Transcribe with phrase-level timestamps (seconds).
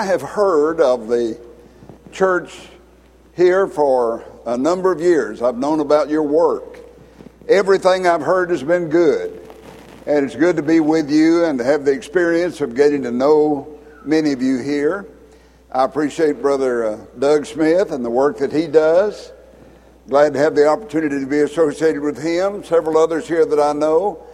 [0.00, 1.38] I have heard of the
[2.10, 2.58] church
[3.36, 5.42] here for a number of years.
[5.42, 6.78] I've known about your work.
[7.50, 9.46] Everything I've heard has been good.
[10.06, 13.10] And it's good to be with you and to have the experience of getting to
[13.10, 15.06] know many of you here.
[15.70, 19.32] I appreciate Brother uh, Doug Smith and the work that he does.
[20.08, 22.64] Glad to have the opportunity to be associated with him.
[22.64, 24.24] Several others here that I know.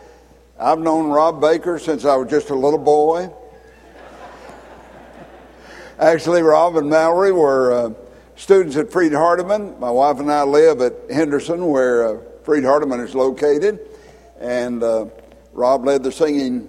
[0.61, 3.33] I've known Rob Baker since I was just a little boy.
[5.98, 7.91] Actually, Rob and Mallory were uh,
[8.34, 9.78] students at Freed Hardeman.
[9.78, 13.80] My wife and I live at Henderson, where uh, Freed Hardeman is located.
[14.38, 15.06] And uh,
[15.54, 16.68] Rob led the singing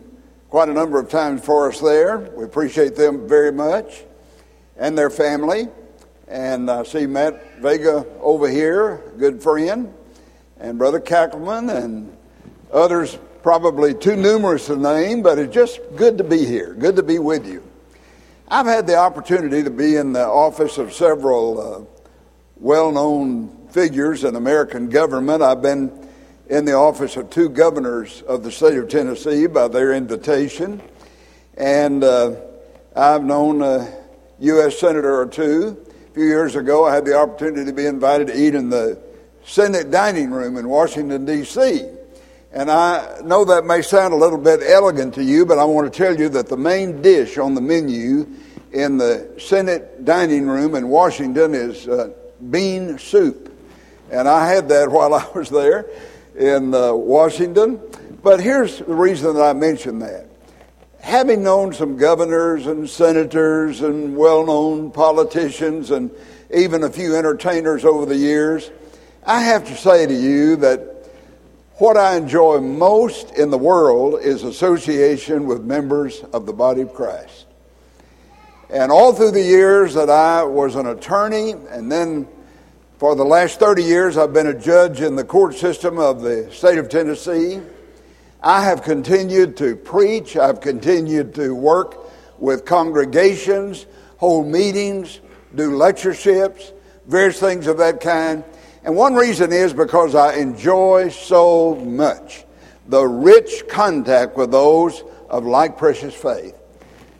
[0.50, 2.20] quite a number of times for us there.
[2.20, 4.06] We appreciate them very much
[4.78, 5.68] and their family.
[6.30, 9.94] And I see Matt Vega over here, good friend,
[10.58, 12.16] and Brother Kackleman, and
[12.72, 17.04] others probably too numerous to name, but it's just good to be here, good to
[17.04, 17.67] be with you.
[18.50, 21.82] I've had the opportunity to be in the office of several uh,
[22.56, 25.42] well known figures in American government.
[25.42, 25.92] I've been
[26.50, 30.82] in the office of two governors of the state of Tennessee by their invitation.
[31.56, 32.36] And uh,
[32.96, 33.94] I've known a
[34.40, 34.80] U.S.
[34.80, 35.86] Senator or two.
[36.10, 38.98] A few years ago, I had the opportunity to be invited to eat in the
[39.46, 41.84] Senate dining room in Washington, D.C.
[42.52, 45.92] And I know that may sound a little bit elegant to you, but I want
[45.92, 48.26] to tell you that the main dish on the menu
[48.78, 52.12] in the Senate dining room in Washington is uh,
[52.52, 53.52] bean soup.
[54.12, 55.88] And I had that while I was there
[56.38, 57.82] in uh, Washington.
[58.22, 60.28] But here's the reason that I mention that.
[61.00, 66.12] Having known some governors and senators and well known politicians and
[66.54, 68.70] even a few entertainers over the years,
[69.26, 71.10] I have to say to you that
[71.78, 76.94] what I enjoy most in the world is association with members of the body of
[76.94, 77.47] Christ.
[78.70, 82.28] And all through the years that I was an attorney, and then
[82.98, 86.52] for the last 30 years I've been a judge in the court system of the
[86.52, 87.62] state of Tennessee,
[88.42, 91.98] I have continued to preach, I've continued to work
[92.40, 93.86] with congregations,
[94.18, 95.22] hold meetings,
[95.56, 96.74] do lectureships,
[97.08, 98.44] various things of that kind.
[98.84, 102.44] And one reason is because I enjoy so much
[102.88, 106.57] the rich contact with those of like precious faith.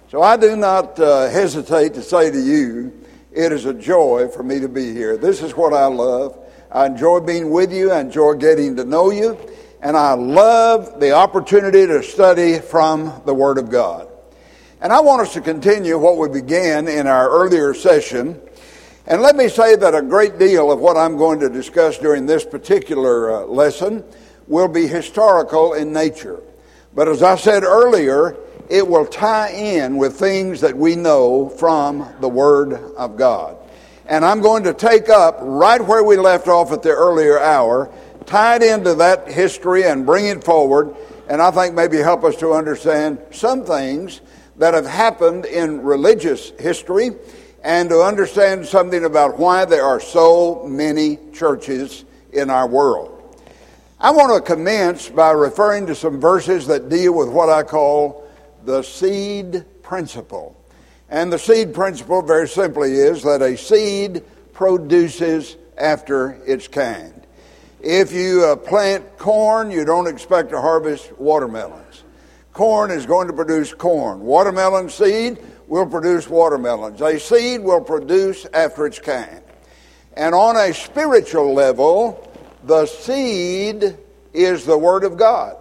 [0.10, 2.94] So I do not uh, hesitate to say to you,
[3.32, 5.18] it is a joy for me to be here.
[5.18, 6.38] This is what I love.
[6.72, 9.38] I enjoy being with you, I enjoy getting to know you,
[9.82, 14.08] and I love the opportunity to study from the Word of God.
[14.82, 18.42] And I want us to continue what we began in our earlier session
[19.10, 22.26] and let me say that a great deal of what I'm going to discuss during
[22.26, 24.04] this particular uh, lesson
[24.48, 26.42] will be historical in nature.
[26.94, 28.36] But as I said earlier,
[28.70, 33.58] it will tie in with things that we know from the Word of God.
[34.08, 37.92] And I'm going to take up right where we left off at the earlier hour,
[38.26, 40.96] tie it into that history and bring it forward,
[41.30, 44.22] and I think maybe help us to understand some things
[44.58, 47.12] that have happened in religious history
[47.64, 53.14] and to understand something about why there are so many churches in our world.
[54.00, 58.27] I want to commence by referring to some verses that deal with what I call
[58.68, 60.54] the seed principle.
[61.10, 67.26] And the seed principle, very simply, is that a seed produces after its kind.
[67.80, 72.04] If you uh, plant corn, you don't expect to harvest watermelons.
[72.52, 74.20] Corn is going to produce corn.
[74.20, 77.00] Watermelon seed will produce watermelons.
[77.00, 79.44] A seed will produce after its kind.
[80.18, 82.30] And on a spiritual level,
[82.66, 83.98] the seed
[84.34, 85.56] is the Word of God.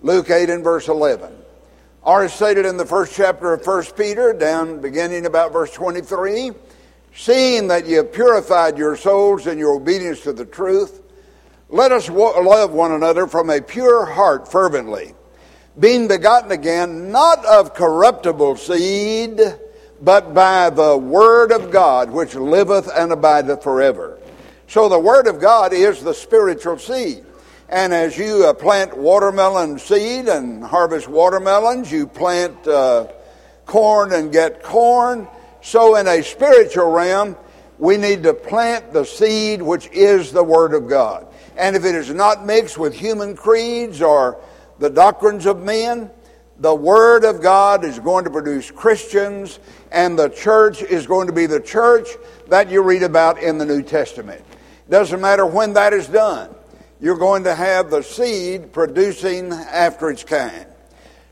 [0.00, 1.41] Luke 8 and verse 11.
[2.04, 6.50] As stated in the first chapter of 1 Peter, down beginning about verse 23,
[7.14, 11.00] seeing that ye have purified your souls in your obedience to the truth,
[11.68, 15.14] let us love one another from a pure heart fervently
[15.78, 19.40] being begotten again, not of corruptible seed,
[20.02, 24.18] but by the Word of God, which liveth and abideth forever.
[24.68, 27.24] So the Word of God is the spiritual seed.
[27.72, 33.08] And as you uh, plant watermelon seed and harvest watermelons, you plant uh,
[33.64, 35.26] corn and get corn.
[35.62, 37.34] So in a spiritual realm,
[37.78, 41.26] we need to plant the seed which is the Word of God.
[41.56, 44.38] And if it is not mixed with human creeds or
[44.78, 46.10] the doctrines of men,
[46.58, 49.60] the Word of God is going to produce Christians,
[49.90, 52.08] and the church is going to be the church
[52.48, 54.44] that you read about in the New Testament.
[54.86, 56.54] It Doesn't matter when that is done,
[57.02, 60.66] you're going to have the seed producing after its kind.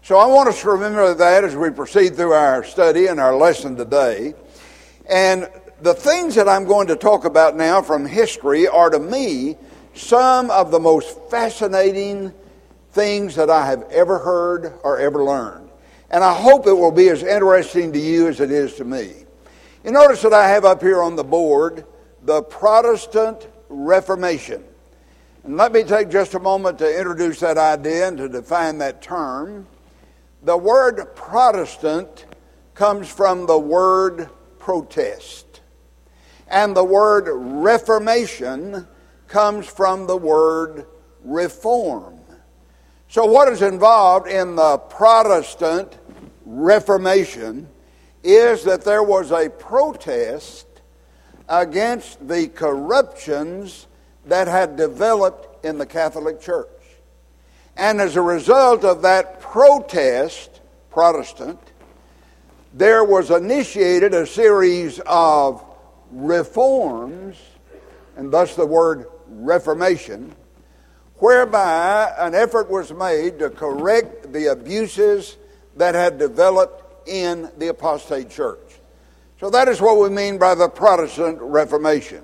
[0.02, 3.36] So I want us to remember that as we proceed through our study and our
[3.36, 4.34] lesson today.
[5.08, 5.48] And
[5.80, 9.56] the things that I'm going to talk about now from history are to me
[9.94, 12.34] some of the most fascinating
[12.90, 15.70] things that I have ever heard or ever learned.
[16.10, 19.12] And I hope it will be as interesting to you as it is to me.
[19.84, 21.86] You notice that I have up here on the board
[22.24, 24.64] the Protestant Reformation.
[25.44, 29.00] And let me take just a moment to introduce that idea and to define that
[29.00, 29.66] term.
[30.42, 32.26] The word Protestant
[32.74, 34.28] comes from the word
[34.58, 35.60] protest.
[36.48, 38.86] And the word Reformation
[39.28, 40.86] comes from the word
[41.24, 42.20] reform.
[43.08, 45.98] So, what is involved in the Protestant
[46.44, 47.68] Reformation
[48.22, 50.66] is that there was a protest
[51.48, 53.86] against the corruptions
[54.26, 56.68] that had developed in the Catholic Church.
[57.76, 61.58] And as a result of that protest, Protestant,
[62.74, 65.64] there was initiated a series of
[66.10, 67.36] reforms,
[68.16, 70.34] and thus the word reformation,
[71.16, 75.36] whereby an effort was made to correct the abuses
[75.76, 78.58] that had developed in the apostate church.
[79.38, 82.22] So that is what we mean by the Protestant Reformation.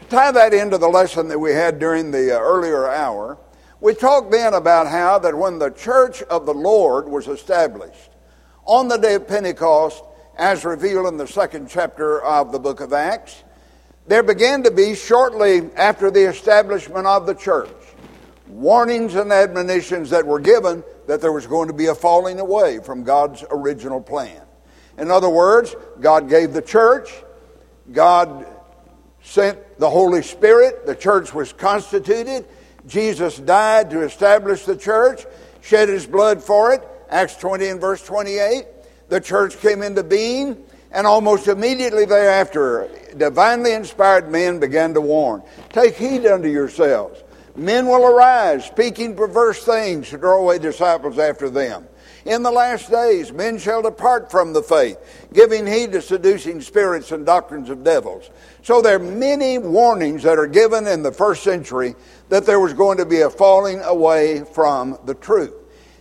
[0.00, 3.38] To tie that into the lesson that we had during the uh, earlier hour,
[3.80, 8.10] we talked then about how that when the church of the Lord was established
[8.64, 10.02] on the day of Pentecost,
[10.36, 13.42] as revealed in the second chapter of the book of Acts,
[14.06, 17.68] there began to be shortly after the establishment of the church
[18.48, 22.78] warnings and admonitions that were given that there was going to be a falling away
[22.78, 24.40] from God's original plan.
[24.96, 27.12] In other words, God gave the church,
[27.92, 28.46] God
[29.28, 32.46] sent the Holy Spirit, the church was constituted,
[32.86, 35.26] Jesus died to establish the church,
[35.60, 36.80] shed his blood for it,
[37.10, 38.64] Acts 20 and verse 28.
[39.10, 40.56] The church came into being,
[40.92, 42.88] and almost immediately thereafter,
[43.18, 47.22] divinely inspired men began to warn Take heed unto yourselves.
[47.54, 51.86] Men will arise, speaking perverse things to draw away disciples after them.
[52.28, 54.98] In the last days, men shall depart from the faith,
[55.32, 58.28] giving heed to seducing spirits and doctrines of devils.
[58.62, 61.94] So there are many warnings that are given in the first century
[62.28, 65.54] that there was going to be a falling away from the truth.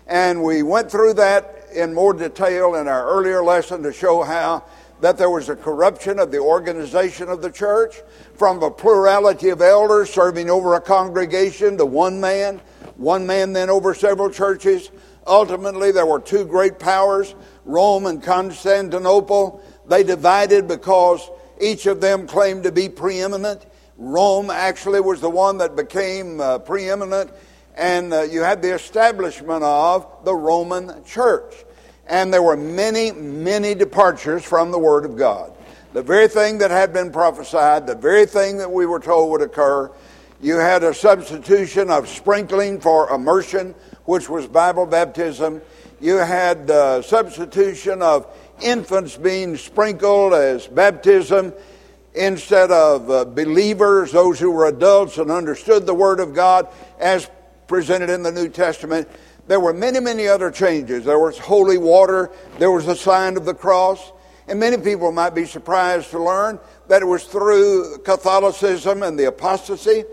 [0.06, 4.66] And we went through that in more detail in our earlier lesson to show how
[5.00, 8.02] that there was a corruption of the organization of the church
[8.34, 12.60] from a plurality of elders serving over a congregation to one man,
[12.98, 14.92] one man then over several churches.
[15.28, 17.36] Ultimately, there were two great powers,
[17.66, 19.62] Rome and Constantinople.
[19.88, 21.30] They divided because
[21.60, 23.66] each of them claimed to be preeminent.
[23.98, 27.32] Rome actually was the one that became uh, preeminent,
[27.76, 31.54] and uh, you had the establishment of the Roman church.
[32.08, 35.52] And there were many, many departures from the Word of God.
[35.94, 39.42] The very thing that had been prophesied, the very thing that we were told would
[39.42, 39.92] occur,
[40.40, 43.74] you had a substitution of sprinkling for immersion,
[44.07, 45.62] which was Bible baptism.
[46.00, 48.25] You had a substitution of
[48.62, 51.54] infants being sprinkled as baptism
[52.15, 56.69] instead of uh, believers, those who were adults and understood the Word of God
[57.00, 57.30] as
[57.68, 59.09] presented in the New Testament.
[59.48, 61.04] There were many, many other changes.
[61.04, 64.13] There was holy water, there was the sign of the cross.
[64.48, 69.26] And many people might be surprised to learn that it was through Catholicism and the
[69.26, 70.06] apostasy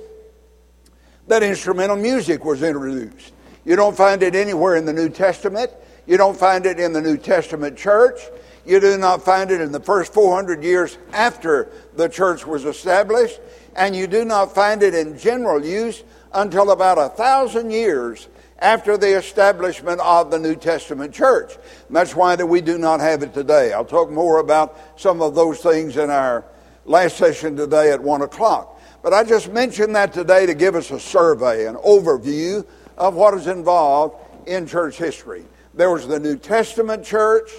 [1.28, 3.33] that instrumental music was introduced.
[3.64, 5.70] You don't find it anywhere in the New Testament.
[6.06, 8.20] You don't find it in the New Testament church.
[8.66, 13.40] You do not find it in the first 400 years after the church was established.
[13.74, 18.28] And you do not find it in general use until about a thousand years
[18.58, 21.56] after the establishment of the New Testament church.
[21.88, 23.72] And that's why that we do not have it today.
[23.72, 26.44] I'll talk more about some of those things in our
[26.84, 28.80] last session today at 1 o'clock.
[29.02, 32.64] But I just mentioned that today to give us a survey, an overview
[32.96, 35.44] of what is involved in church history.
[35.74, 37.50] There was the New Testament church,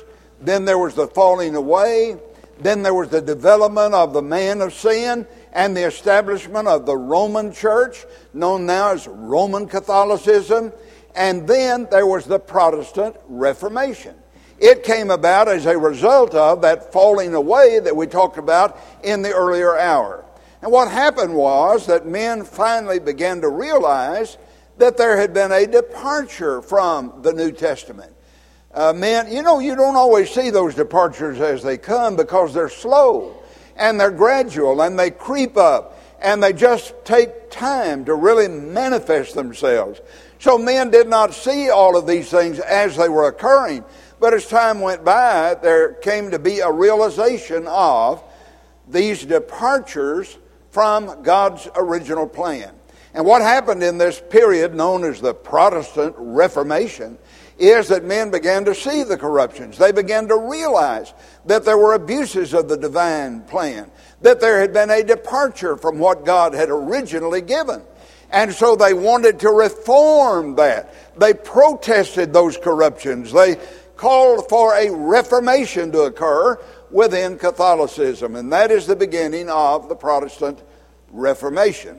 [0.42, 2.18] then there was the falling away,
[2.60, 6.96] then there was the development of the man of sin, and the establishment of the
[6.96, 10.72] Roman church, known now as Roman Catholicism,
[11.15, 14.15] and then there was the Protestant Reformation.
[14.60, 19.22] It came about as a result of that falling away that we talked about in
[19.22, 20.24] the earlier hour.
[20.62, 24.38] And what happened was that men finally began to realize
[24.77, 28.12] that there had been a departure from the New Testament.
[28.74, 32.67] Uh, men, you know, you don't always see those departures as they come because they're
[32.67, 33.41] slow
[33.77, 39.34] and they're gradual and they creep up and they just take time to really manifest
[39.34, 40.01] themselves.
[40.39, 43.86] So men did not see all of these things as they were occurring.
[44.20, 48.24] But as time went by, there came to be a realization of
[48.88, 50.38] these departures
[50.72, 52.75] from God's original plan.
[53.16, 57.18] And what happened in this period known as the Protestant Reformation
[57.58, 59.78] is that men began to see the corruptions.
[59.78, 61.14] They began to realize
[61.46, 65.98] that there were abuses of the divine plan, that there had been a departure from
[65.98, 67.84] what God had originally given.
[68.32, 70.94] And so they wanted to reform that.
[71.18, 73.32] They protested those corruptions.
[73.32, 73.56] They
[73.96, 78.36] called for a reformation to occur within Catholicism.
[78.36, 80.75] And that is the beginning of the Protestant Reformation.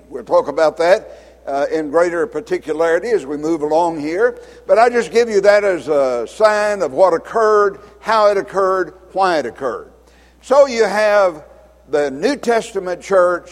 [0.09, 4.39] We'll talk about that uh, in greater particularity as we move along here.
[4.67, 8.95] But I just give you that as a sign of what occurred, how it occurred,
[9.13, 9.93] why it occurred.
[10.43, 11.45] So you have
[11.89, 13.51] the New Testament church,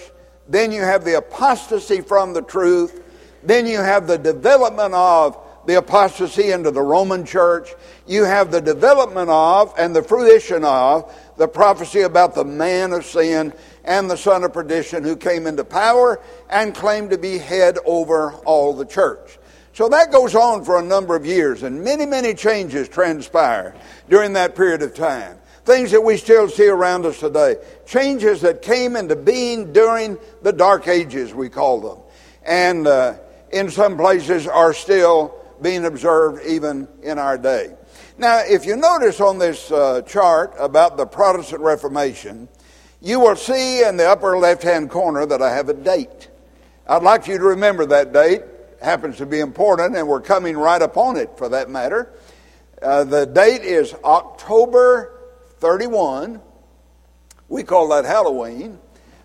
[0.48, 3.02] then you have the apostasy from the truth,
[3.42, 7.74] then you have the development of the apostasy into the Roman church.
[8.06, 13.04] You have the development of and the fruition of the prophecy about the man of
[13.04, 13.52] sin
[13.84, 18.32] and the son of perdition who came into power and claimed to be head over
[18.44, 19.38] all the church.
[19.72, 23.74] So that goes on for a number of years, and many, many changes transpire
[24.08, 25.38] during that period of time.
[25.64, 27.56] Things that we still see around us today.
[27.86, 31.98] Changes that came into being during the Dark Ages, we call them.
[32.44, 33.16] And uh,
[33.50, 37.74] in some places are still being observed even in our day.
[38.16, 42.48] Now, if you notice on this uh, chart about the Protestant Reformation,
[43.00, 46.28] you will see in the upper left hand corner that I have a date.
[46.86, 48.42] I'd like you to remember that date.
[48.42, 52.14] It happens to be important, and we're coming right upon it for that matter.
[52.80, 55.20] Uh, the date is October
[55.58, 56.40] 31.
[57.48, 58.78] We call that Halloween,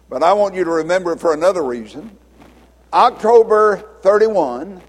[0.10, 2.18] but I want you to remember it for another reason.
[2.92, 4.82] October 31,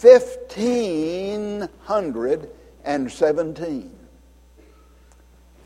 [0.00, 2.50] 1500
[2.84, 3.90] and 17.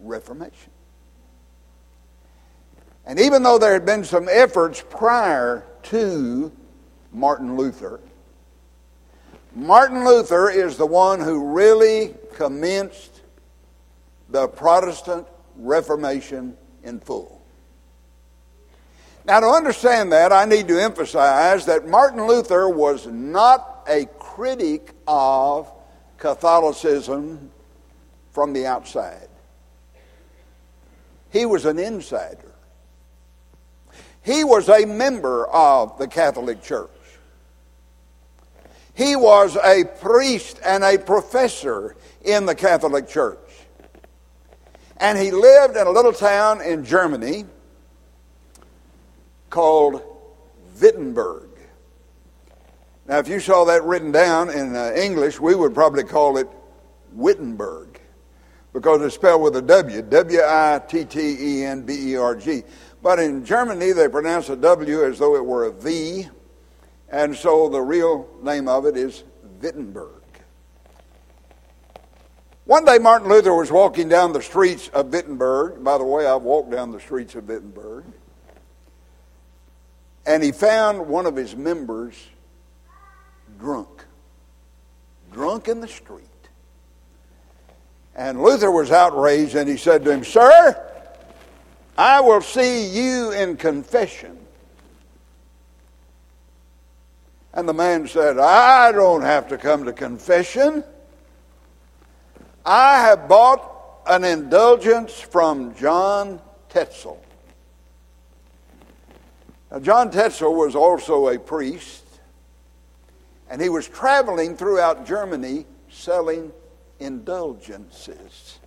[0.00, 0.72] Reformation.
[3.04, 6.52] And even though there had been some efforts prior to
[7.12, 7.98] Martin Luther,
[9.54, 13.20] Martin Luther is the one who really commenced
[14.30, 17.31] the Protestant Reformation in full.
[19.24, 24.94] Now, to understand that, I need to emphasize that Martin Luther was not a critic
[25.06, 25.72] of
[26.18, 27.50] Catholicism
[28.32, 29.28] from the outside,
[31.30, 32.52] he was an insider.
[34.24, 36.90] He was a member of the Catholic Church.
[38.94, 43.38] He was a priest and a professor in the Catholic Church.
[44.98, 47.46] And he lived in a little town in Germany
[49.52, 50.02] called
[50.80, 51.50] Wittenberg.
[53.06, 56.48] Now, if you saw that written down in uh, English, we would probably call it
[57.12, 58.00] Wittenberg
[58.72, 62.34] because it's spelled with a W, W I T T E N B E R
[62.34, 62.62] G.
[63.02, 66.28] But in Germany, they pronounce a W as though it were a V,
[67.10, 69.24] and so the real name of it is
[69.60, 70.22] Wittenberg.
[72.64, 75.84] One day, Martin Luther was walking down the streets of Wittenberg.
[75.84, 78.04] By the way, I've walked down the streets of Wittenberg.
[80.24, 82.14] And he found one of his members
[83.58, 84.04] drunk,
[85.32, 86.26] drunk in the street.
[88.14, 90.90] And Luther was outraged and he said to him, Sir,
[91.96, 94.38] I will see you in confession.
[97.54, 100.84] And the man said, I don't have to come to confession.
[102.64, 107.22] I have bought an indulgence from John Tetzel.
[109.72, 112.04] Now, John Tetzel was also a priest,
[113.48, 116.52] and he was traveling throughout Germany selling
[117.00, 118.58] indulgences.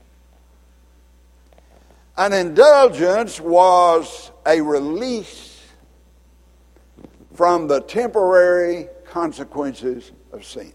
[2.18, 5.62] An indulgence was a release
[7.36, 10.74] from the temporary consequences of sin.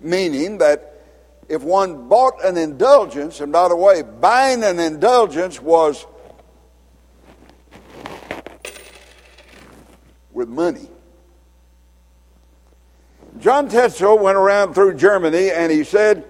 [0.00, 1.02] Meaning that
[1.50, 6.06] if one bought an indulgence, and by the way, buying an indulgence was
[10.32, 10.88] with money.
[13.38, 16.24] John Tetzel went around through Germany and he said,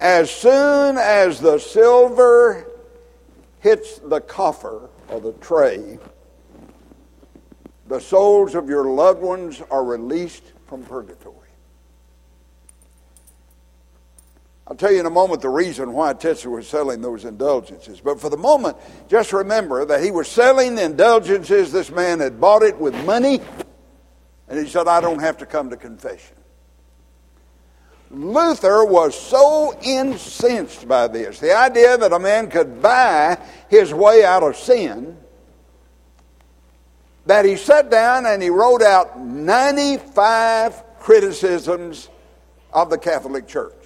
[0.00, 2.70] as soon as the silver
[3.60, 5.98] hits the coffer or the tray,
[7.86, 11.43] the souls of your loved ones are released from purgatory.
[14.66, 18.00] I'll tell you in a moment the reason why Tetzel was selling those indulgences.
[18.00, 18.78] But for the moment,
[19.08, 21.70] just remember that he was selling the indulgences.
[21.70, 23.42] This man had bought it with money,
[24.48, 26.36] and he said, I don't have to come to confession.
[28.10, 34.24] Luther was so incensed by this, the idea that a man could buy his way
[34.24, 35.18] out of sin,
[37.26, 42.08] that he sat down and he wrote out 95 criticisms
[42.72, 43.83] of the Catholic Church.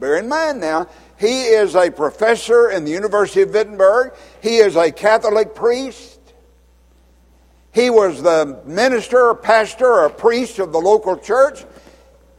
[0.00, 0.88] Bear in mind now,
[1.18, 4.14] he is a professor in the University of Wittenberg.
[4.42, 6.18] He is a Catholic priest.
[7.72, 11.64] He was the minister or pastor or priest of the local church.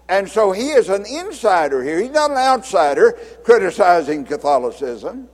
[0.09, 2.01] And so he is an insider here.
[2.01, 5.29] He's not an outsider criticizing Catholicism.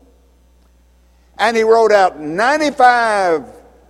[1.40, 3.46] And he wrote out 95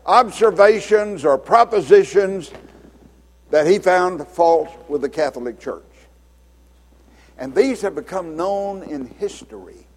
[0.06, 2.52] observations or propositions
[3.50, 5.84] that he found fault with the Catholic Church.
[7.38, 9.88] And these have become known in history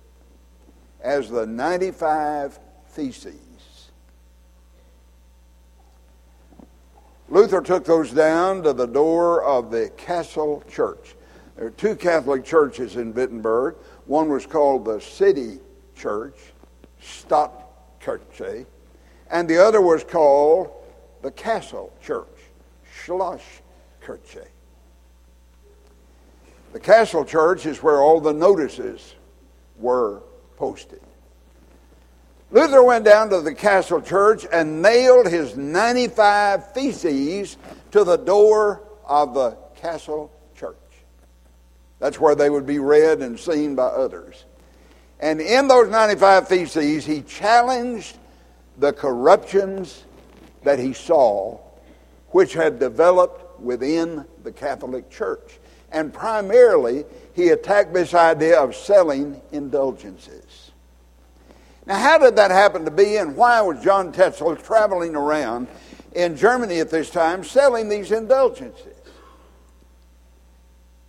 [1.00, 3.90] as the 95 Theses.
[7.28, 11.14] Luther took those down to the door of the Castle Church.
[11.56, 13.76] There are two Catholic churches in Wittenberg.
[14.06, 15.60] One was called the City
[15.94, 16.34] Church,
[17.00, 18.66] Stadtkirche,
[19.30, 20.72] and the other was called
[21.22, 22.26] the Castle Church,
[23.04, 24.48] Schlosskirche.
[26.72, 29.14] The Castle Church is where all the notices
[29.76, 30.22] were
[30.56, 31.00] posted.
[32.52, 37.56] Luther went down to the Castle Church and nailed his 95 Theses
[37.92, 40.76] to the door of the Castle Church.
[42.00, 44.44] That's where they would be read and seen by others.
[45.20, 48.16] And in those 95 Theses, he challenged
[48.78, 50.04] the corruptions
[50.64, 51.58] that he saw,
[52.30, 55.59] which had developed within the Catholic Church.
[55.92, 57.04] And primarily,
[57.34, 60.70] he attacked this idea of selling indulgences.
[61.86, 65.66] Now, how did that happen to be, and why was John Tetzel traveling around
[66.12, 68.86] in Germany at this time selling these indulgences?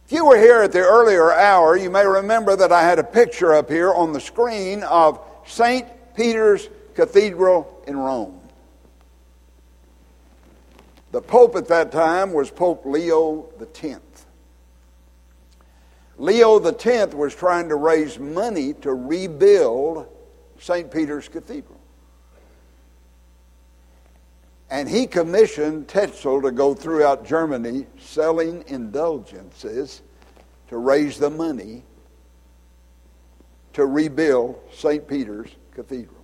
[0.05, 3.03] If you were here at the earlier hour, you may remember that I had a
[3.03, 5.87] picture up here on the screen of St.
[6.15, 8.39] Peter's Cathedral in Rome.
[11.11, 13.99] The Pope at that time was Pope Leo X.
[16.21, 20.05] Leo X was trying to raise money to rebuild
[20.59, 20.91] St.
[20.91, 21.79] Peter's Cathedral.
[24.69, 30.03] And he commissioned Tetzel to go throughout Germany selling indulgences
[30.67, 31.81] to raise the money
[33.73, 35.07] to rebuild St.
[35.07, 36.23] Peter's Cathedral.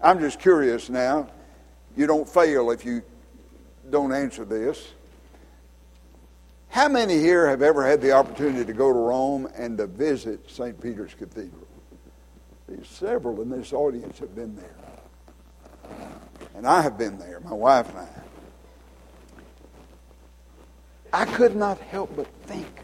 [0.00, 1.28] I'm just curious now.
[1.96, 3.02] You don't fail if you
[3.88, 4.84] don't answer this.
[6.76, 10.50] How many here have ever had the opportunity to go to Rome and to visit
[10.50, 10.78] St.
[10.78, 11.66] Peter's Cathedral?
[12.84, 14.76] Several in this audience have been there.
[16.54, 18.00] And I have been there, my wife and
[21.14, 21.22] I.
[21.22, 22.82] I could not help but think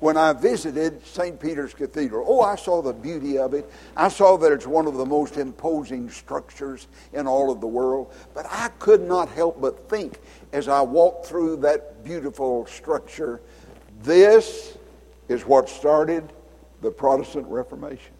[0.00, 1.38] when I visited St.
[1.38, 2.24] Peter's Cathedral.
[2.26, 3.70] Oh, I saw the beauty of it.
[3.96, 8.12] I saw that it's one of the most imposing structures in all of the world.
[8.34, 10.18] But I could not help but think
[10.52, 13.40] as I walked through that beautiful structure,
[14.02, 14.76] this
[15.28, 16.32] is what started
[16.80, 18.14] the Protestant Reformation.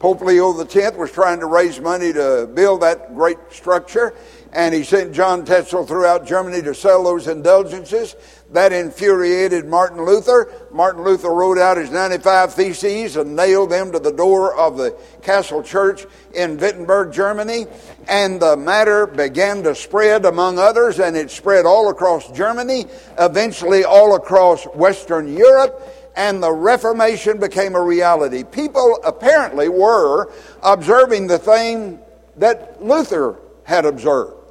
[0.00, 4.14] Pope Leo X was trying to raise money to build that great structure,
[4.52, 8.14] and he sent John Tetzel throughout Germany to sell those indulgences.
[8.54, 10.48] That infuriated Martin Luther.
[10.70, 14.96] Martin Luther wrote out his 95 Theses and nailed them to the door of the
[15.22, 17.66] Castle Church in Wittenberg, Germany.
[18.08, 22.86] And the matter began to spread among others, and it spread all across Germany,
[23.18, 25.82] eventually all across Western Europe
[26.16, 28.44] and the Reformation became a reality.
[28.44, 31.98] People apparently were observing the thing
[32.36, 34.43] that Luther had observed.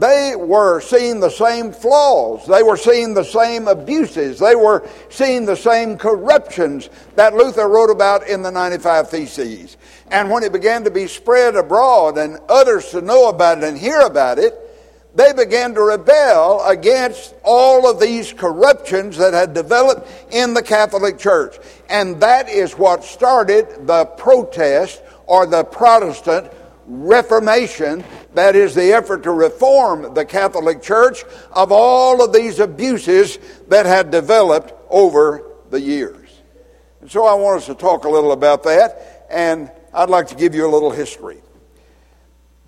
[0.00, 2.46] They were seeing the same flaws.
[2.46, 4.38] They were seeing the same abuses.
[4.38, 9.76] They were seeing the same corruptions that Luther wrote about in the 95 Theses.
[10.10, 13.76] And when it began to be spread abroad and others to know about it and
[13.76, 14.54] hear about it,
[15.14, 21.18] they began to rebel against all of these corruptions that had developed in the Catholic
[21.18, 21.58] Church.
[21.90, 26.50] And that is what started the protest or the Protestant
[26.90, 28.04] Reformation.
[28.34, 31.22] That is the effort to reform the Catholic Church
[31.52, 36.28] of all of these abuses that had developed over the years.
[37.00, 40.34] And so I want us to talk a little about that, and I'd like to
[40.34, 41.40] give you a little history.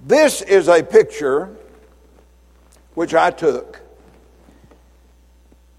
[0.05, 1.57] This is a picture
[2.95, 3.81] which I took.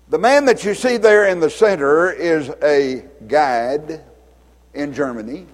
[0.09, 4.03] The man that you see there in the center is a guide
[4.73, 5.47] in Germany.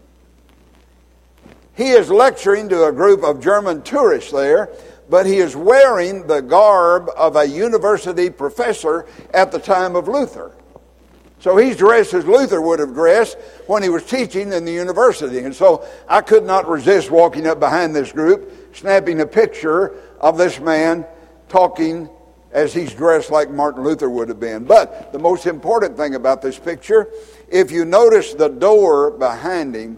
[1.79, 4.69] He is lecturing to a group of German tourists there,
[5.09, 10.51] but he is wearing the garb of a university professor at the time of Luther.
[11.39, 13.37] So he's dressed as Luther would have dressed
[13.67, 15.39] when he was teaching in the university.
[15.39, 20.37] And so I could not resist walking up behind this group, snapping a picture of
[20.37, 21.05] this man
[21.47, 22.09] talking
[22.51, 24.65] as he's dressed like Martin Luther would have been.
[24.65, 27.07] But the most important thing about this picture,
[27.47, 29.97] if you notice the door behind him,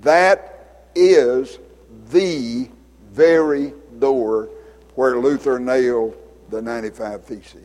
[0.00, 0.51] that
[0.94, 1.58] is
[2.10, 2.68] the
[3.10, 4.48] very door
[4.94, 6.16] where Luther nailed
[6.50, 7.62] the 95 Theses.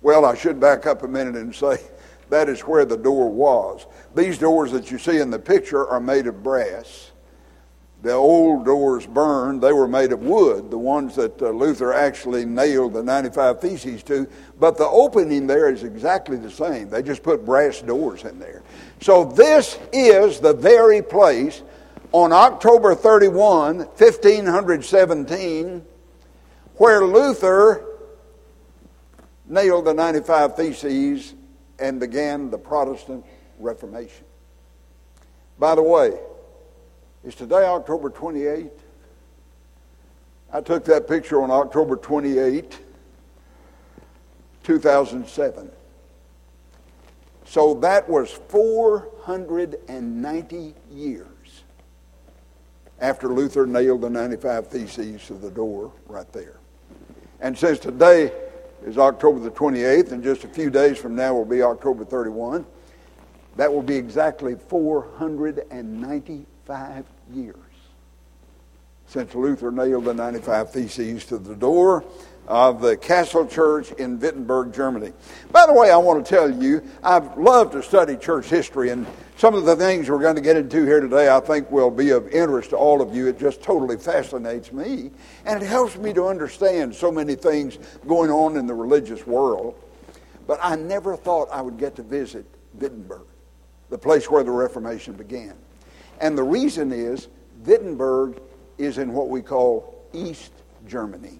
[0.00, 1.78] Well, I should back up a minute and say
[2.30, 3.86] that is where the door was.
[4.14, 7.12] These doors that you see in the picture are made of brass.
[8.02, 12.44] The old doors burned, they were made of wood, the ones that uh, Luther actually
[12.44, 14.26] nailed the 95 Theses to.
[14.58, 16.88] But the opening there is exactly the same.
[16.88, 18.61] They just put brass doors in there.
[19.02, 21.62] So this is the very place
[22.12, 25.84] on October 31, 1517,
[26.76, 27.84] where Luther
[29.48, 31.34] nailed the 95 Theses
[31.80, 33.26] and began the Protestant
[33.58, 34.24] Reformation.
[35.58, 36.16] By the way,
[37.24, 38.70] is today October 28th?
[40.52, 42.78] I took that picture on October 28,
[44.62, 45.70] 2007.
[47.52, 51.64] So that was 490 years
[52.98, 56.56] after Luther nailed the 95 Theses to the door right there.
[57.40, 58.32] And since today
[58.86, 62.64] is October the 28th, and just a few days from now will be October 31,
[63.56, 67.56] that will be exactly 495 years
[69.04, 72.02] since Luther nailed the 95 Theses to the door
[72.48, 75.12] of the Castle Church in Wittenberg, Germany.
[75.50, 79.06] By the way, I want to tell you, I've loved to study church history, and
[79.36, 82.10] some of the things we're going to get into here today I think will be
[82.10, 83.28] of interest to all of you.
[83.28, 85.10] It just totally fascinates me,
[85.46, 89.74] and it helps me to understand so many things going on in the religious world.
[90.46, 93.26] But I never thought I would get to visit Wittenberg,
[93.90, 95.54] the place where the Reformation began.
[96.20, 97.28] And the reason is
[97.64, 98.40] Wittenberg
[98.78, 100.52] is in what we call East
[100.88, 101.38] Germany.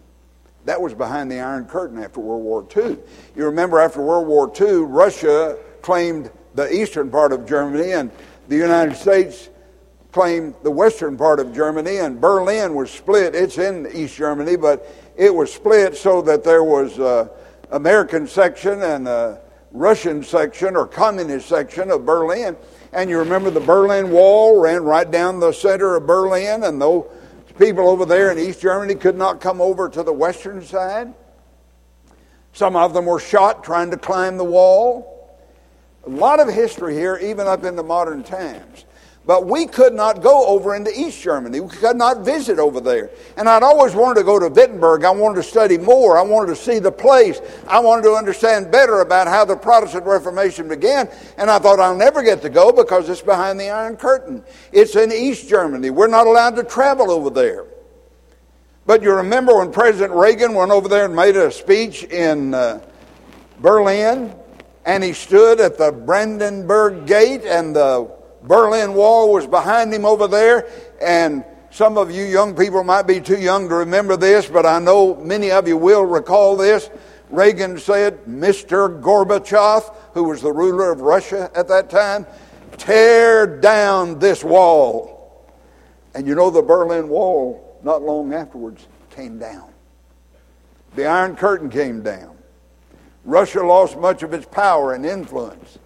[0.64, 2.96] That was behind the Iron Curtain after World War II.
[3.35, 8.11] You remember after World War II, Russia claimed the eastern part of Germany, and
[8.48, 9.48] the United States
[10.12, 13.35] claimed the western part of Germany, and Berlin was split.
[13.35, 17.31] It's in East Germany, but it was split so that there was a
[17.70, 19.40] American section and a
[19.72, 22.57] Russian section or communist section of Berlin.
[22.92, 27.07] And you remember the Berlin Wall ran right down the center of Berlin, and those
[27.59, 31.12] people over there in East Germany could not come over to the western side.
[32.53, 35.38] Some of them were shot trying to climb the wall.
[36.07, 38.85] A lot of history here, even up into modern times.
[39.24, 41.61] But we could not go over into East Germany.
[41.61, 43.11] We could not visit over there.
[43.37, 45.04] And I'd always wanted to go to Wittenberg.
[45.04, 46.18] I wanted to study more.
[46.18, 47.40] I wanted to see the place.
[47.68, 51.08] I wanted to understand better about how the Protestant Reformation began.
[51.38, 54.42] And I thought I'll never get to go because it's behind the Iron Curtain.
[54.72, 55.90] It's in East Germany.
[55.90, 57.66] We're not allowed to travel over there.
[58.87, 62.80] But you remember when President Reagan went over there and made a speech in uh,
[63.61, 64.35] Berlin,
[64.85, 68.11] and he stood at the Brandenburg Gate, and the
[68.42, 70.66] Berlin Wall was behind him over there,
[71.00, 74.78] and some of you young people might be too young to remember this, but I
[74.78, 76.90] know many of you will recall this.
[77.31, 79.00] Reagan said, Mr.
[79.00, 82.26] Gorbachev, who was the ruler of Russia at that time,
[82.76, 85.48] tear down this wall.
[86.14, 89.70] And you know, the Berlin Wall, not long afterwards, came down.
[90.94, 92.37] The Iron Curtain came down.
[93.24, 95.78] Russia lost much of its power and influence.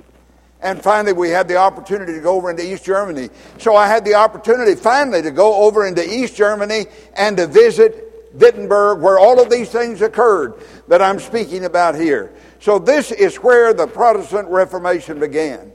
[0.63, 3.29] And finally, we had the opportunity to go over into East Germany.
[3.59, 8.31] So I had the opportunity finally to go over into East Germany and to visit
[8.33, 10.55] Wittenberg, where all of these things occurred
[10.89, 12.33] that I'm speaking about here.
[12.61, 15.73] So this is where the Protestant Reformation began.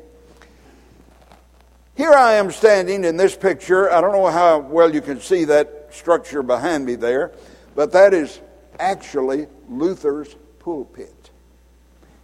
[1.95, 3.91] Here I am standing in this picture.
[3.91, 7.31] I don't know how well you can see that structure behind me there,
[7.75, 8.39] but that is
[8.79, 11.29] actually Luther's pulpit.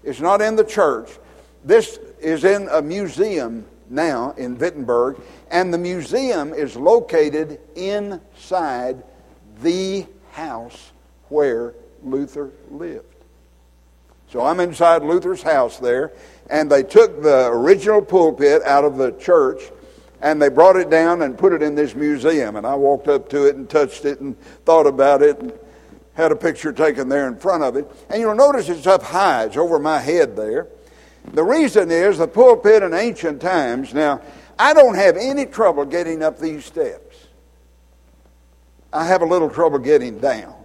[0.03, 1.09] It's not in the church.
[1.63, 9.03] This is in a museum now in Wittenberg, and the museum is located inside
[9.61, 10.91] the house
[11.29, 13.05] where Luther lived.
[14.29, 16.11] So I'm inside Luther's house there,
[16.49, 19.61] and they took the original pulpit out of the church
[20.21, 22.55] and they brought it down and put it in this museum.
[22.55, 25.53] And I walked up to it and touched it and thought about it and
[26.13, 27.89] had a picture taken there in front of it.
[28.09, 30.67] And you'll notice it's up high, it's over my head there.
[31.33, 33.93] The reason is the pulpit in ancient times.
[33.93, 34.21] Now,
[34.57, 37.15] I don't have any trouble getting up these steps.
[38.93, 40.55] I have a little trouble getting down.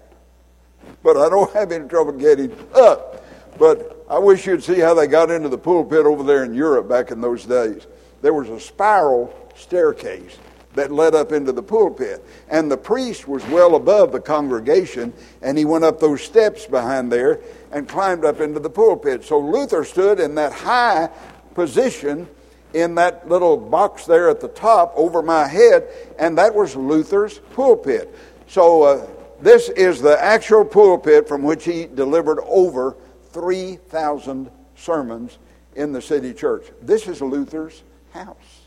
[1.03, 3.25] But I don't have any trouble getting up.
[3.59, 6.89] But I wish you'd see how they got into the pulpit over there in Europe
[6.89, 7.87] back in those days.
[8.23, 10.39] There was a spiral staircase
[10.75, 12.25] that led up into the pulpit.
[12.49, 17.13] And the priest was well above the congregation, and he went up those steps behind
[17.13, 19.25] there and climbed up into the pulpit.
[19.25, 21.11] So Luther stood in that high
[21.55, 22.29] position
[22.75, 25.87] in that little box there at the top over my head,
[26.19, 28.15] and that was Luther's pulpit.
[28.47, 29.07] So uh,
[29.41, 32.97] this is the actual pulpit from which he delivered over
[33.33, 35.39] 3,000 sermons
[35.75, 36.67] in the city church.
[36.81, 37.83] This is Luther's
[38.13, 38.62] house.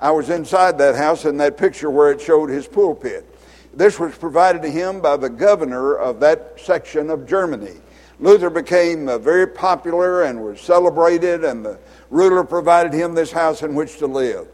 [0.00, 3.26] I was inside that house in that picture where it showed his pulpit.
[3.74, 7.74] This was provided to him by the governor of that section of Germany.
[8.18, 13.62] Luther became uh, very popular and was celebrated, and the ruler provided him this house
[13.62, 14.48] in which to live.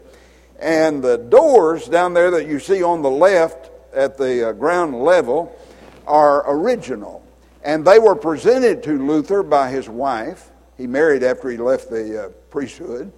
[0.59, 5.01] And the doors down there that you see on the left at the uh, ground
[5.01, 5.57] level
[6.05, 7.25] are original.
[7.63, 10.51] And they were presented to Luther by his wife.
[10.77, 13.11] He married after he left the uh, priesthood.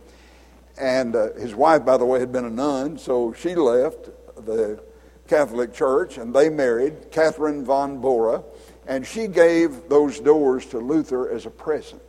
[0.79, 4.09] And uh, his wife, by the way, had been a nun, so she left
[4.45, 4.81] the
[5.27, 8.43] Catholic Church and they married Catherine von Bora.
[8.87, 12.01] And she gave those doors to Luther as a present.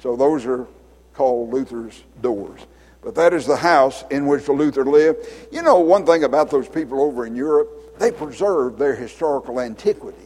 [0.00, 0.66] So those are
[1.12, 2.60] called Luther's doors.
[3.02, 5.26] But that is the house in which Luther lived.
[5.52, 10.18] You know, one thing about those people over in Europe, they preserved their historical antiquities.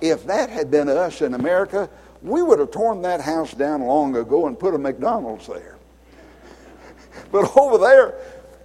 [0.00, 1.88] If that had been us in America,
[2.22, 5.77] we would have torn that house down long ago and put a McDonald's there.
[7.32, 8.14] But over there,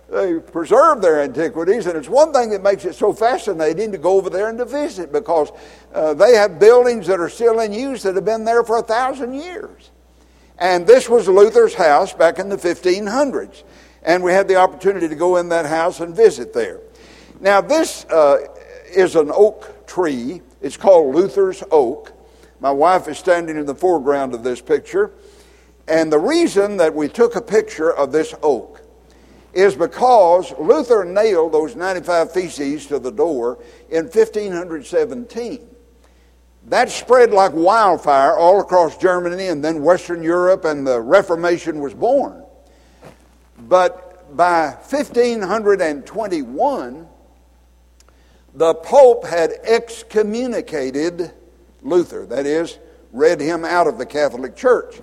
[0.09, 4.17] they preserve their antiquities, and it's one thing that makes it so fascinating to go
[4.17, 5.51] over there and to visit because
[5.93, 8.83] uh, they have buildings that are still in use that have been there for a
[8.83, 9.91] thousand years.
[10.59, 13.63] And this was Luther's house back in the 1500s,
[14.03, 16.79] and we had the opportunity to go in that house and visit there.
[17.39, 18.37] Now, this uh,
[18.95, 20.41] is an oak tree.
[20.61, 22.13] It's called Luther's Oak.
[22.59, 25.11] My wife is standing in the foreground of this picture.
[25.87, 28.81] And the reason that we took a picture of this oak
[29.53, 35.67] is because Luther nailed those 95 theses to the door in 1517.
[36.67, 41.93] That spread like wildfire all across Germany and then Western Europe, and the Reformation was
[41.93, 42.43] born.
[43.67, 47.07] But by 1521,
[48.55, 51.31] the Pope had excommunicated
[51.81, 52.77] Luther, that is,
[53.11, 55.01] read him out of the Catholic Church.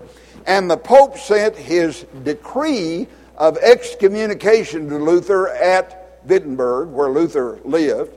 [0.50, 8.16] And the Pope sent his decree of excommunication to Luther at Wittenberg, where Luther lived.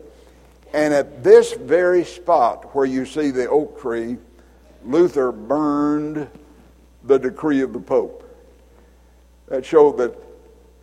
[0.74, 4.18] And at this very spot where you see the oak tree,
[4.84, 6.28] Luther burned
[7.04, 8.28] the decree of the Pope.
[9.50, 10.18] That showed that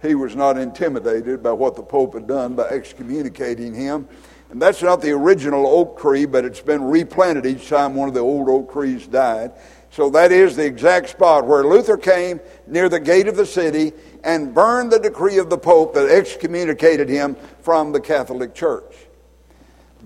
[0.03, 4.07] he was not intimidated by what the Pope had done by excommunicating him.
[4.51, 8.15] And that's not the original oak tree, but it's been replanted each time one of
[8.15, 9.51] the old oak trees died.
[9.91, 13.93] So that is the exact spot where Luther came near the gate of the city
[14.23, 18.95] and burned the decree of the Pope that excommunicated him from the Catholic Church.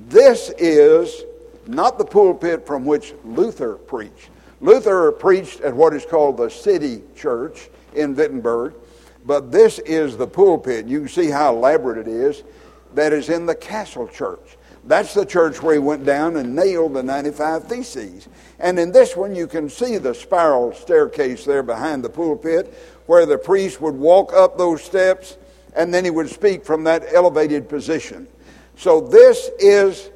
[0.09, 1.25] This is
[1.67, 4.31] not the pulpit from which Luther preached.
[4.61, 8.75] Luther preached at what is called the city church in Wittenberg,
[9.27, 10.87] but this is the pulpit.
[10.87, 12.43] You can see how elaborate it is
[12.95, 14.57] that is in the castle church.
[14.87, 18.29] That's the church where he went down and nailed the 95 Theses.
[18.59, 22.73] And in this one, you can see the spiral staircase there behind the pulpit
[23.07, 25.39] where the priest would walk up those steps
[25.75, 28.29] and then he would speak from that elevated position.
[28.77, 30.11] So, this is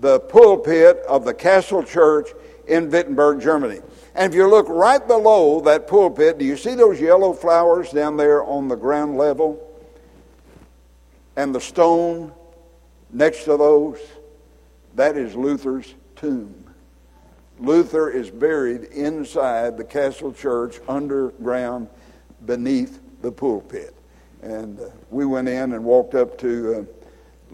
[0.00, 2.28] the pulpit of the Castle Church
[2.66, 3.80] in Wittenberg, Germany.
[4.14, 8.16] And if you look right below that pulpit, do you see those yellow flowers down
[8.16, 9.66] there on the ground level?
[11.36, 12.32] And the stone
[13.12, 13.98] next to those?
[14.94, 16.64] That is Luther's tomb.
[17.58, 21.88] Luther is buried inside the castle church underground
[22.46, 23.94] beneath the pulpit.
[24.42, 26.84] And uh, we went in and walked up to uh,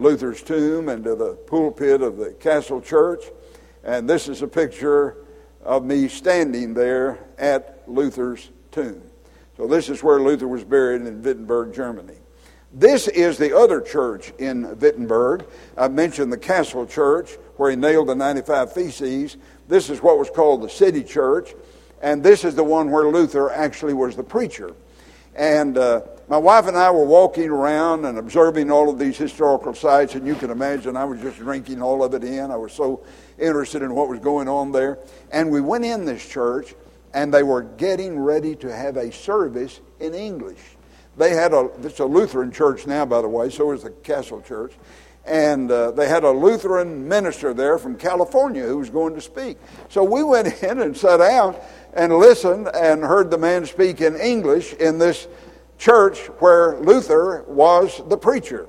[0.01, 3.23] Luther's tomb and to the pulpit of the castle church.
[3.83, 5.17] And this is a picture
[5.63, 9.01] of me standing there at Luther's tomb.
[9.57, 12.16] So this is where Luther was buried in Wittenberg, Germany.
[12.77, 15.47] This is the other church in Wittenberg.
[15.75, 19.37] I mentioned the Castle Church, where he nailed the 95 Theses.
[19.67, 21.55] This is what was called the City Church,
[22.03, 24.75] and this is the one where Luther actually was the preacher.
[25.35, 29.73] And uh, my wife and I were walking around and observing all of these historical
[29.73, 32.51] sites, and you can imagine I was just drinking all of it in.
[32.51, 33.03] I was so
[33.39, 34.99] interested in what was going on there.
[35.31, 36.75] And we went in this church,
[37.11, 40.76] and they were getting ready to have a service in English.
[41.17, 44.41] They had a, it's a Lutheran church now, by the way, so is the Castle
[44.41, 44.73] Church.
[45.25, 49.57] And uh, they had a Lutheran minister there from California who was going to speak.
[49.89, 51.55] So we went in and sat down
[51.93, 55.27] and listened and heard the man speak in English in this
[55.77, 58.67] church where Luther was the preacher,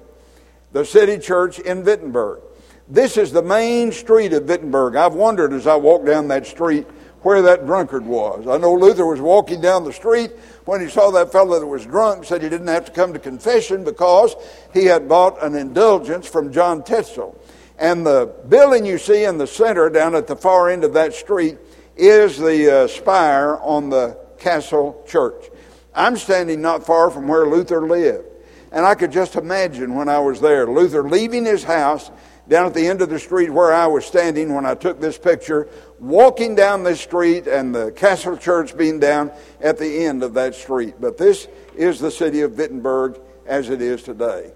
[0.72, 2.40] the city church in Wittenberg.
[2.88, 4.96] This is the main street of Wittenberg.
[4.96, 6.87] I've wondered as I walked down that street
[7.22, 8.46] where that drunkard was.
[8.46, 10.31] I know Luther was walking down the street
[10.64, 13.18] when he saw that fellow that was drunk, said he didn't have to come to
[13.18, 14.37] confession because
[14.72, 17.40] he had bought an indulgence from John Tetzel.
[17.78, 21.14] And the building you see in the center, down at the far end of that
[21.14, 21.59] street,
[21.96, 25.46] is the uh, spire on the castle church.
[25.94, 28.26] I'm standing not far from where Luther lived.
[28.70, 32.11] And I could just imagine when I was there, Luther leaving his house
[32.48, 35.18] down at the end of the street where I was standing when I took this
[35.18, 40.34] picture, walking down this street and the castle church being down at the end of
[40.34, 40.94] that street.
[41.00, 44.52] But this is the city of Wittenberg as it is today.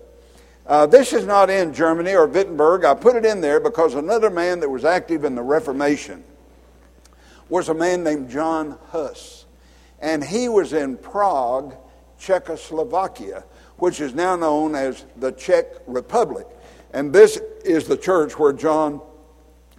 [0.67, 2.85] Uh, this is not in Germany or Wittenberg.
[2.85, 6.23] I put it in there because another man that was active in the Reformation
[7.49, 9.47] was a man named John Huss.
[10.01, 11.75] And he was in Prague,
[12.19, 13.45] Czechoslovakia,
[13.77, 16.47] which is now known as the Czech Republic.
[16.93, 19.01] And this is the church where John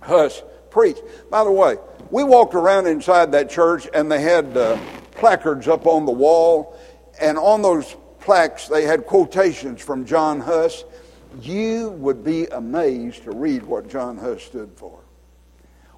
[0.02, 1.04] Huss preached.
[1.30, 1.78] By the way,
[2.12, 4.78] we walked around inside that church and they had uh,
[5.12, 6.78] placards up on the wall.
[7.22, 10.84] And on those plaques, they had quotations from John Huss.
[11.40, 15.00] You would be amazed to read what John Huss stood for.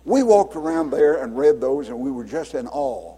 [0.04, 3.18] We walked around there and read those, and we were just in awe.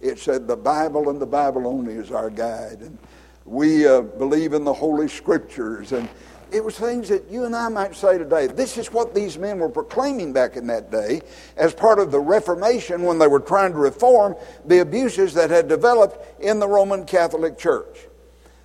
[0.00, 2.80] It said, The Bible and the Bible only is our guide.
[2.80, 2.98] And
[3.44, 5.92] we uh, believe in the Holy Scriptures.
[5.92, 6.08] And
[6.52, 8.46] it was things that you and I might say today.
[8.46, 11.22] This is what these men were proclaiming back in that day
[11.56, 15.68] as part of the Reformation when they were trying to reform the abuses that had
[15.68, 17.98] developed in the Roman Catholic Church.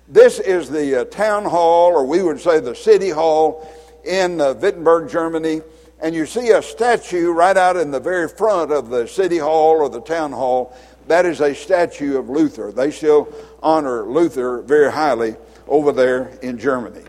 [0.08, 3.68] This is the uh, town hall, or we would say the city hall
[4.04, 5.62] in uh, Wittenberg, Germany.
[6.02, 9.76] And you see a statue right out in the very front of the city hall
[9.76, 10.74] or the town hall.
[11.08, 12.72] That is a statue of Luther.
[12.72, 15.36] They still honor Luther very highly
[15.68, 17.02] over there in Germany.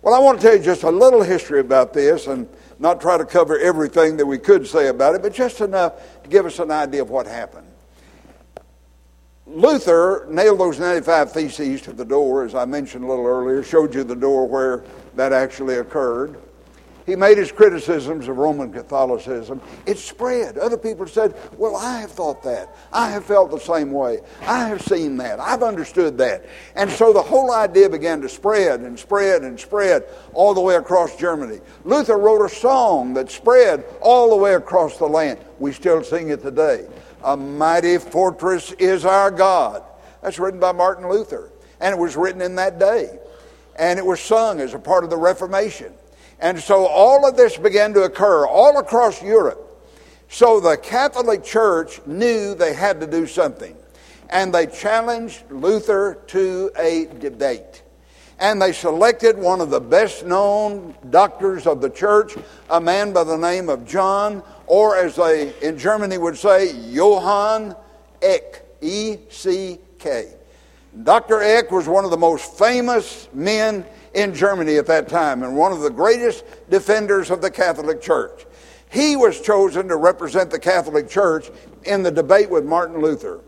[0.00, 3.18] Well, I want to tell you just a little history about this and not try
[3.18, 6.58] to cover everything that we could say about it, but just enough to give us
[6.60, 7.66] an idea of what happened.
[9.46, 13.94] Luther nailed those 95 theses to the door, as I mentioned a little earlier, showed
[13.94, 14.84] you the door where
[15.16, 16.38] that actually occurred.
[17.08, 19.62] He made his criticisms of Roman Catholicism.
[19.86, 20.58] It spread.
[20.58, 22.76] Other people said, Well, I have thought that.
[22.92, 24.20] I have felt the same way.
[24.42, 25.40] I have seen that.
[25.40, 26.44] I've understood that.
[26.74, 30.74] And so the whole idea began to spread and spread and spread all the way
[30.74, 31.60] across Germany.
[31.84, 35.38] Luther wrote a song that spread all the way across the land.
[35.58, 36.86] We still sing it today.
[37.24, 39.82] A mighty fortress is our God.
[40.20, 41.52] That's written by Martin Luther.
[41.80, 43.18] And it was written in that day.
[43.76, 45.94] And it was sung as a part of the Reformation.
[46.40, 49.64] And so all of this began to occur all across Europe.
[50.28, 53.76] So the Catholic Church knew they had to do something.
[54.30, 57.82] And they challenged Luther to a debate.
[58.38, 62.36] And they selected one of the best known doctors of the church,
[62.70, 67.74] a man by the name of John, or as they in Germany would say, Johann
[68.22, 70.34] Eck, E C K.
[71.02, 71.42] Dr.
[71.42, 75.72] Eck was one of the most famous men in Germany at that time and one
[75.72, 78.46] of the greatest defenders of the Catholic Church.
[78.90, 81.50] He was chosen to represent the Catholic Church
[81.84, 83.40] in the debate with Martin Luther.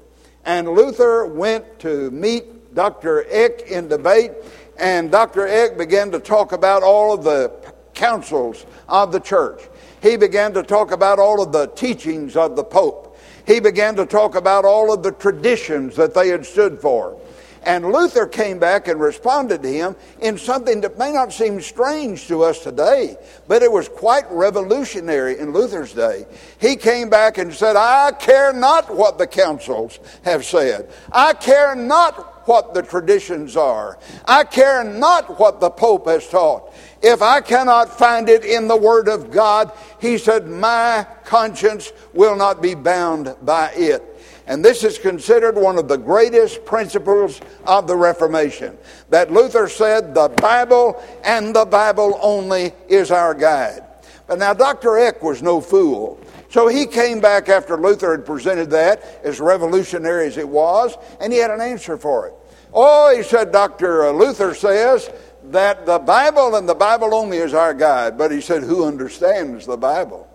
[0.44, 3.26] And Luther went to meet Dr.
[3.28, 4.32] Eck in debate,
[4.78, 5.46] and Dr.
[5.46, 7.52] Eck began to talk about all of the
[7.94, 9.62] councils of the church.
[10.02, 13.18] He began to talk about all of the teachings of the Pope.
[13.46, 17.19] He began to talk about all of the traditions that they had stood for.
[17.64, 22.26] And Luther came back and responded to him in something that may not seem strange
[22.28, 23.16] to us today,
[23.48, 26.26] but it was quite revolutionary in Luther's day.
[26.58, 30.90] He came back and said, I care not what the councils have said.
[31.12, 33.98] I care not what the traditions are.
[34.24, 36.72] I care not what the Pope has taught.
[37.02, 42.36] If I cannot find it in the Word of God, he said, my conscience will
[42.36, 44.02] not be bound by it.
[44.50, 48.76] And this is considered one of the greatest principles of the Reformation.
[49.08, 53.84] That Luther said the Bible and the Bible only is our guide.
[54.26, 54.98] But now, Dr.
[54.98, 56.18] Eck was no fool.
[56.48, 61.32] So he came back after Luther had presented that, as revolutionary as it was, and
[61.32, 62.34] he had an answer for it.
[62.72, 64.08] Oh, he said, Dr.
[64.08, 65.12] Uh, Luther says
[65.44, 68.18] that the Bible and the Bible only is our guide.
[68.18, 70.28] But he said, who understands the Bible?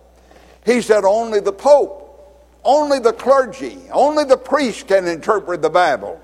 [0.66, 2.05] He said, only the Pope,
[2.66, 6.20] only the clergy, only the priest can interpret the Bible.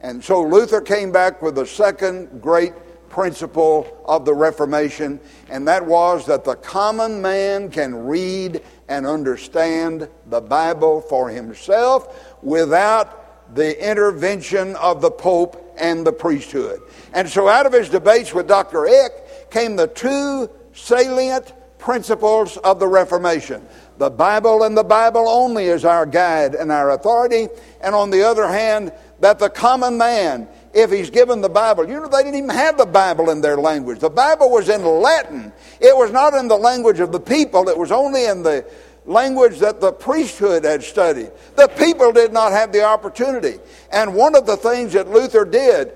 [0.00, 2.74] And so Luther came back with the second great
[3.08, 10.08] principle of the Reformation, and that was that the common man can read and understand
[10.26, 16.80] the Bible for himself without the intervention of the Pope and the priesthood.
[17.12, 18.86] And so out of his debates with Dr.
[18.86, 23.66] Eck came the two salient principles of the Reformation.
[23.98, 27.48] The Bible and the Bible only is our guide and our authority.
[27.80, 31.88] And on the other hand, that the common man if he's given the Bible.
[31.88, 34.00] You know, they didn't even have the Bible in their language.
[34.00, 35.52] The Bible was in Latin.
[35.80, 38.66] It was not in the language of the people, it was only in the
[39.06, 41.30] language that the priesthood had studied.
[41.56, 43.58] The people did not have the opportunity.
[43.92, 45.92] And one of the things that Luther did,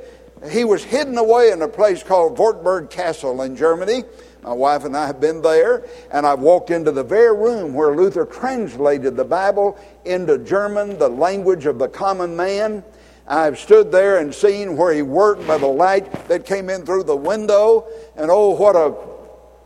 [0.51, 4.05] he was hidden away in a place called Wartburg Castle in Germany.
[4.43, 7.95] My wife and I have been there, and I've walked into the very room where
[7.97, 12.85] Luther translated the Bible into German, the language of the common man.
[13.27, 17.05] I've stood there and seen where he worked by the light that came in through
[17.05, 17.87] the window,
[18.17, 18.95] and oh, what a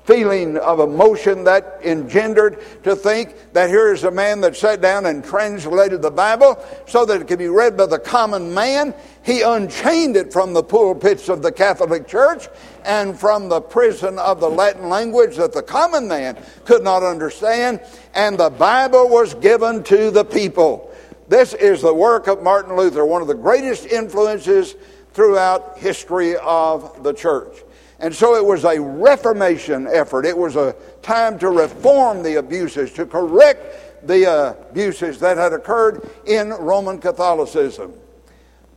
[0.04, 5.06] feeling of emotion that engendered to think that here is a man that sat down
[5.06, 8.94] and translated the Bible so that it could be read by the common man.
[9.24, 12.48] He unchained it from the pulpits of the Catholic Church
[12.84, 17.80] and from the prison of the Latin language that the common man could not understand,
[18.14, 20.92] and the Bible was given to the people.
[21.28, 24.74] This is the work of Martin Luther, one of the greatest influences
[25.12, 27.58] throughout history of the church.
[28.00, 30.26] And so it was a reformation effort.
[30.26, 36.10] It was a time to reform the abuses, to correct the abuses that had occurred
[36.26, 37.92] in Roman Catholicism.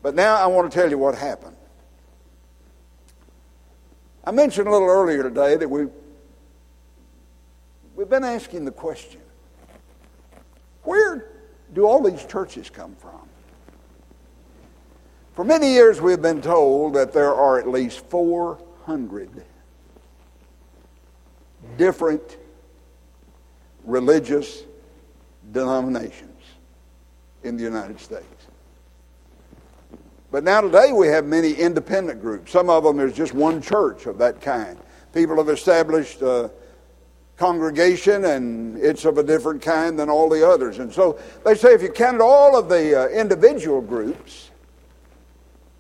[0.05, 1.55] But now I want to tell you what happened.
[4.23, 5.87] I mentioned a little earlier today that we,
[7.95, 9.19] we've been asking the question
[10.83, 11.31] where
[11.73, 13.27] do all these churches come from?
[15.33, 19.43] For many years, we've been told that there are at least 400
[21.77, 22.37] different
[23.83, 24.65] religious
[25.51, 26.43] denominations
[27.41, 28.34] in the United States.
[30.35, 32.51] But now today we have many independent groups.
[32.51, 34.77] Some of them is just one church of that kind.
[35.13, 36.49] People have established uh,
[37.37, 40.79] congregation and it's of a different kind than all the others.
[40.79, 44.51] And so they say if you counted all of the uh, individual groups,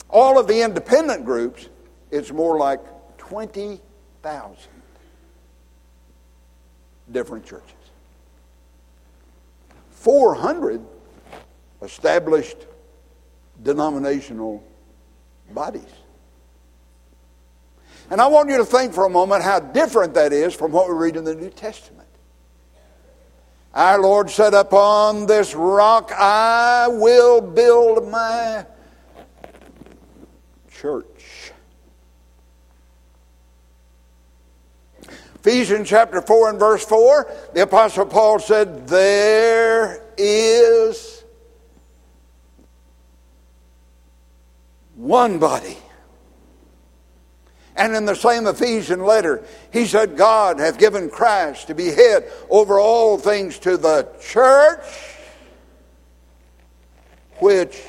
[0.09, 1.67] all of the independent groups,
[2.09, 2.79] it's more like
[3.17, 4.57] 20,000
[7.11, 7.73] different churches.
[9.91, 10.79] 400
[11.81, 12.67] established
[13.65, 14.63] denominational
[15.51, 15.83] bodies.
[18.09, 20.87] And I want you to think for a moment how different that is from what
[20.87, 22.07] we read in the New Testament.
[23.73, 28.65] Our Lord said, Upon this rock I will build my
[30.71, 31.51] church.
[35.35, 41.14] Ephesians chapter 4 and verse 4, the Apostle Paul said, There is
[44.95, 45.77] one body
[47.75, 52.31] and in the same Ephesian letter, he said, God hath given Christ to be head
[52.49, 54.85] over all things to the church,
[57.39, 57.81] which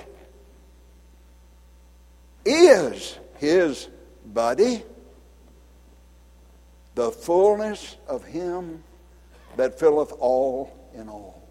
[2.45, 3.89] is his
[4.25, 4.83] body,
[6.97, 8.83] the fullness of him
[9.57, 11.49] that filleth all in all.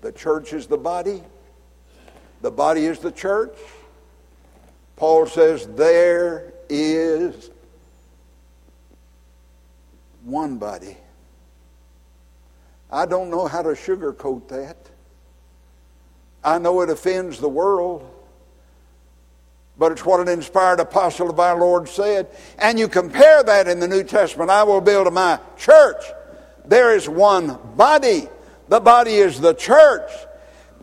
[0.00, 1.22] The church is the body,
[2.40, 3.56] the body is the church.
[5.02, 7.50] Paul says, There is
[10.22, 10.96] one body.
[12.88, 14.76] I don't know how to sugarcoat that.
[16.44, 18.08] I know it offends the world,
[19.76, 22.28] but it's what an inspired apostle of our Lord said.
[22.60, 26.04] And you compare that in the New Testament I will build my church.
[26.64, 28.28] There is one body.
[28.68, 30.12] The body is the church.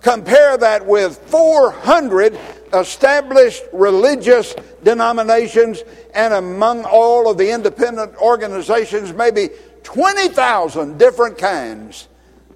[0.02, 2.38] Compare that with 400
[2.74, 9.50] established religious denominations, and among all of the independent organizations, maybe
[9.84, 12.08] 20,000 different kinds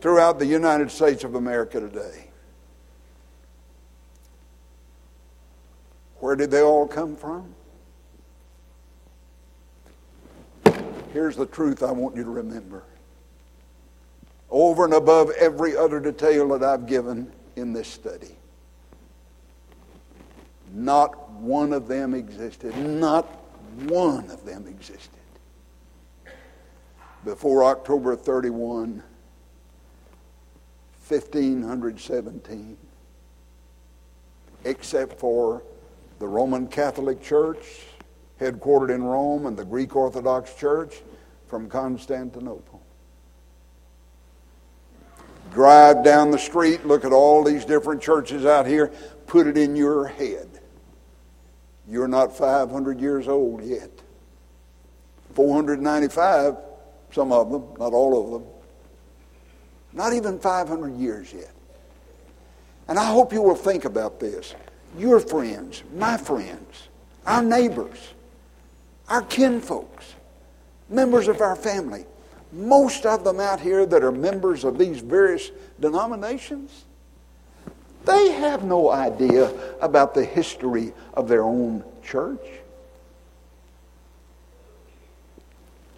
[0.01, 2.27] throughout the United States of America today.
[6.19, 7.53] Where did they all come from?
[11.11, 12.83] Here's the truth I want you to remember.
[14.49, 18.37] Over and above every other detail that I've given in this study
[20.73, 22.75] Not one of them existed.
[22.75, 23.25] Not
[23.83, 25.09] one of them existed.
[27.23, 29.03] Before October 31,
[31.07, 32.77] 1517,
[34.65, 35.63] except for
[36.19, 37.81] the Roman Catholic Church,
[38.39, 41.01] headquartered in Rome, and the Greek Orthodox Church
[41.47, 42.81] from Constantinople.
[45.53, 48.91] Drive down the street, look at all these different churches out here,
[49.27, 50.52] put it in your head.
[51.87, 53.91] You're not 500 years old yet.
[55.35, 56.57] 495,
[57.11, 58.49] some of them, not all of them.
[59.91, 61.51] Not even 500 years yet.
[62.87, 64.55] And I hope you will think about this.
[64.97, 66.89] Your friends, my friends,
[67.25, 68.13] our neighbors,
[69.07, 70.15] our kinfolks,
[70.89, 72.05] members of our family,
[72.51, 76.85] most of them out here that are members of these various denominations,
[78.05, 79.51] they have no idea
[79.81, 82.39] about the history of their own church.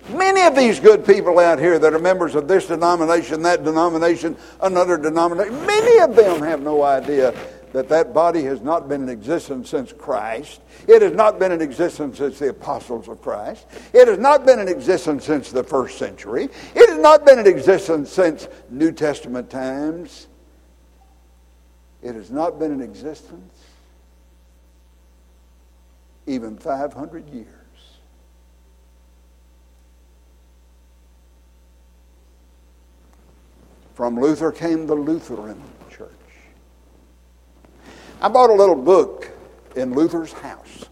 [0.10, 4.38] Many of these good people out here that are members of this denomination, that denomination,
[4.62, 7.34] another denomination, many of them have no idea
[7.74, 10.62] that that body has not been in existence since Christ.
[10.88, 13.66] It has not been in existence since the apostles of Christ.
[13.93, 16.45] It has not been in existence since the first century.
[16.76, 20.28] It has not been in existence since New Testament times.
[22.06, 23.51] It has not been in existence
[26.28, 27.47] even 500 years.
[33.95, 36.12] From Luther came the Lutheran Church.
[38.22, 39.32] I bought a little book
[39.76, 40.86] in Luther's house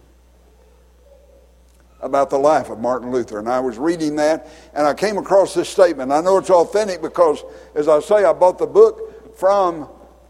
[2.02, 3.38] about the life of Martin Luther.
[3.38, 6.12] And I was reading that and I came across this statement.
[6.12, 7.44] I know it's authentic because,
[7.76, 9.88] as I say, I bought the book from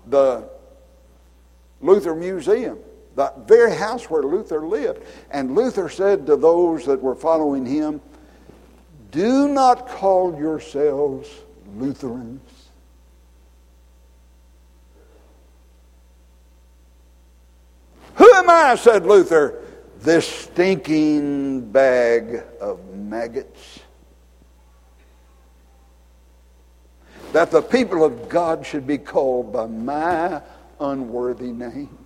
[0.07, 0.51] the
[1.84, 2.79] Luther Museum,
[3.15, 5.03] the very house where Luther lived.
[5.29, 8.01] And Luther said to those that were following him,
[9.11, 11.29] Do not call yourselves
[11.75, 12.49] Lutherans.
[18.15, 19.59] Who am I, said Luther,
[19.99, 23.79] this stinking bag of maggots?
[27.34, 30.41] That the people of God should be called by my
[30.80, 31.97] unworthy name.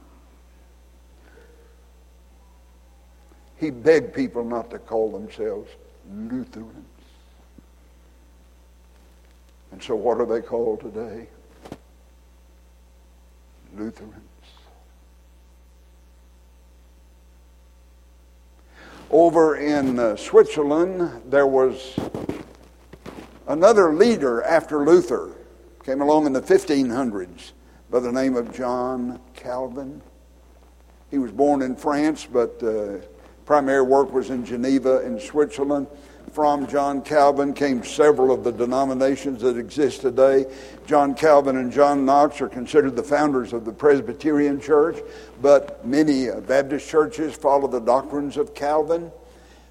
[3.57, 5.69] He begged people not to call themselves
[6.11, 6.85] Lutherans.
[9.71, 11.27] And so, what are they called today?
[13.75, 14.23] Lutherans.
[19.09, 21.97] Over in uh, Switzerland, there was
[23.47, 25.31] another leader after Luther,
[25.83, 27.53] came along in the 1500s
[27.89, 30.01] by the name of John Calvin.
[31.09, 32.97] He was born in France, but uh,
[33.45, 35.87] primary work was in Geneva in Switzerland.
[36.33, 40.45] From John Calvin came several of the denominations that exist today.
[40.85, 44.97] John Calvin and John Knox are considered the founders of the Presbyterian Church,
[45.41, 49.09] but many uh, Baptist churches follow the doctrines of Calvin.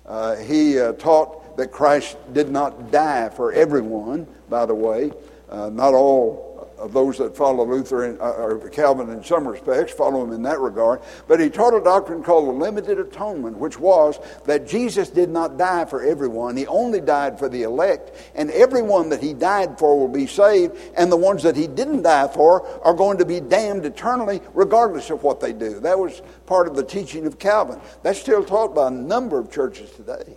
[0.06, 5.12] Uh, he uh, taught that Christ did not die for everyone, by the way.
[5.50, 6.45] Uh, not all
[6.78, 10.60] of those that follow Luther uh, or Calvin in some respects, follow him in that
[10.60, 11.00] regard.
[11.26, 15.56] But he taught a doctrine called the limited atonement, which was that Jesus did not
[15.56, 16.56] die for everyone.
[16.56, 20.76] He only died for the elect, and everyone that he died for will be saved,
[20.96, 25.10] and the ones that he didn't die for are going to be damned eternally, regardless
[25.10, 25.80] of what they do.
[25.80, 27.80] That was part of the teaching of Calvin.
[28.02, 30.35] That's still taught by a number of churches today.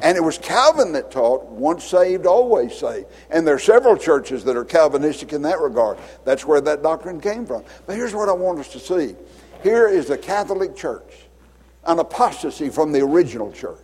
[0.00, 3.06] And it was Calvin that taught once saved, always saved.
[3.30, 5.98] And there are several churches that are Calvinistic in that regard.
[6.24, 7.64] That's where that doctrine came from.
[7.86, 9.16] But here's what I want us to see
[9.62, 11.26] here is the Catholic Church,
[11.84, 13.78] an apostasy from the original church.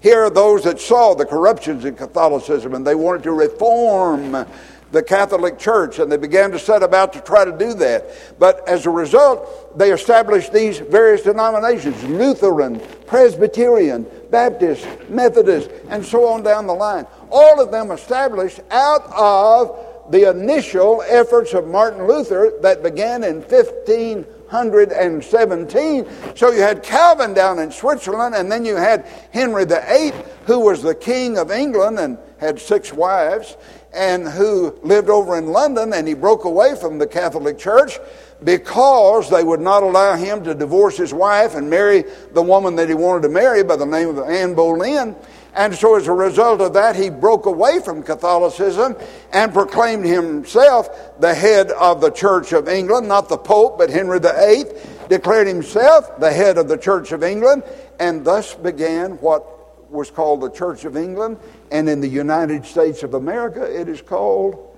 [0.00, 4.46] Here are those that saw the corruptions in Catholicism and they wanted to reform
[4.90, 8.06] the Catholic Church, and they began to set about to try to do that.
[8.38, 16.26] But as a result, they established these various denominations Lutheran, Presbyterian, Baptist, Methodist, and so
[16.26, 17.06] on down the line.
[17.30, 23.42] All of them established out of the initial efforts of Martin Luther that began in
[23.42, 26.06] 1517.
[26.34, 30.12] So you had Calvin down in Switzerland, and then you had Henry VIII,
[30.46, 33.58] who was the king of England and had six wives
[33.92, 37.98] and who lived over in London, and he broke away from the Catholic Church
[38.44, 42.88] because they would not allow him to divorce his wife and marry the woman that
[42.88, 45.16] he wanted to marry by the name of Anne Boleyn.
[45.54, 48.94] And so, as a result of that, he broke away from Catholicism
[49.32, 54.20] and proclaimed himself the head of the Church of England, not the Pope, but Henry
[54.20, 54.66] VIII,
[55.08, 57.64] declared himself the head of the Church of England,
[57.98, 61.38] and thus began what was called the Church of England.
[61.70, 64.76] And in the United States of America, it is called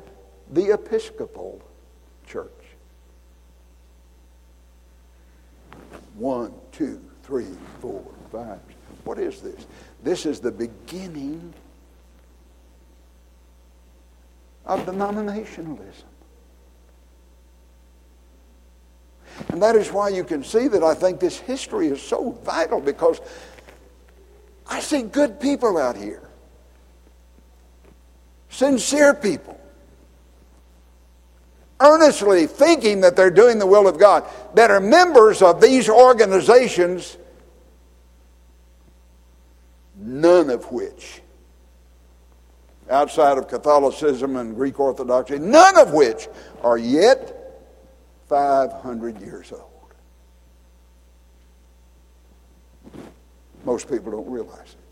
[0.51, 1.63] the Episcopal
[2.27, 2.49] Church.
[6.17, 7.47] One, two, three,
[7.81, 8.59] four, five.
[9.05, 9.67] What is this?
[10.03, 11.55] This is the beginning
[14.67, 16.05] of denominationalism.
[19.49, 22.81] And that is why you can see that I think this history is so vital
[22.81, 23.21] because
[24.67, 26.23] I see good people out here,
[28.51, 29.59] sincere people,
[31.81, 34.25] earnestly thinking that they're doing the will of God,
[34.55, 37.17] that are members of these organizations,
[39.97, 41.23] none of which,
[42.91, 46.29] outside of Catholicism and Greek Orthodoxy, none of which
[46.63, 47.37] are yet
[48.29, 49.65] 500 years old.
[53.65, 54.90] Most people don't realize it.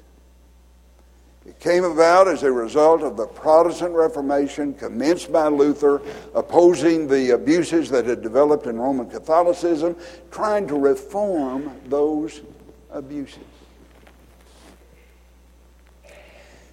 [1.60, 6.00] Came about as a result of the Protestant Reformation commenced by Luther,
[6.34, 9.96] opposing the abuses that had developed in Roman Catholicism,
[10.30, 12.42] trying to reform those
[12.90, 13.38] abuses.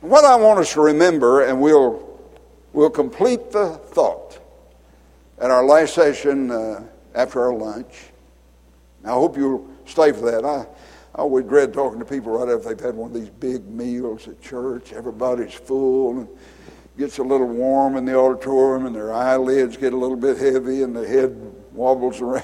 [0.02, 2.20] What I want us to remember, and we'll,
[2.74, 4.38] we'll complete the thought
[5.40, 6.84] at our last session uh,
[7.16, 8.12] after our lunch.
[9.04, 10.46] I hope you'll stay for that.
[10.46, 10.68] I,
[11.16, 14.28] I always dread talking to people right after they've had one of these big meals
[14.28, 14.92] at church.
[14.92, 16.28] Everybody's full and
[16.98, 20.82] gets a little warm in the auditorium and their eyelids get a little bit heavy
[20.82, 21.34] and the head
[21.72, 22.44] wobbles around.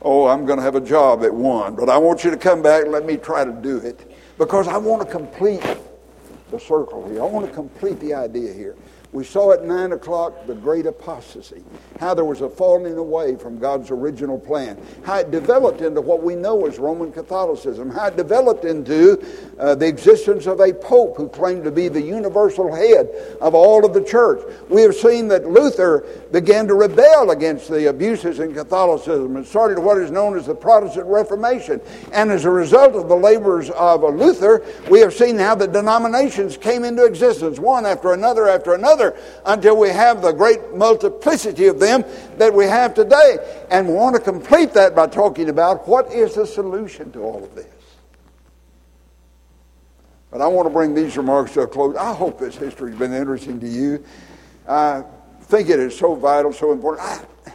[0.00, 2.62] Oh, I'm going to have a job at one, but I want you to come
[2.62, 5.66] back and let me try to do it because I want to complete
[6.50, 7.20] the circle here.
[7.20, 8.76] I want to complete the idea here.
[9.10, 11.64] We saw at 9 o'clock the great apostasy,
[11.98, 16.22] how there was a falling away from God's original plan, how it developed into what
[16.22, 19.24] we know as Roman Catholicism, how it developed into
[19.58, 23.08] uh, the existence of a pope who claimed to be the universal head
[23.40, 24.42] of all of the church.
[24.68, 29.78] We have seen that Luther began to rebel against the abuses in Catholicism and started
[29.78, 31.80] what is known as the Protestant Reformation.
[32.12, 36.58] And as a result of the labors of Luther, we have seen how the denominations
[36.58, 38.97] came into existence, one after another after another
[39.46, 42.04] until we have the great multiplicity of them
[42.36, 43.38] that we have today.
[43.70, 47.42] And we want to complete that by talking about what is the solution to all
[47.42, 47.66] of this.
[50.30, 51.96] But I want to bring these remarks to a close.
[51.96, 54.04] I hope this history has been interesting to you.
[54.68, 55.02] I
[55.42, 57.06] think it is so vital, so important.
[57.06, 57.52] I,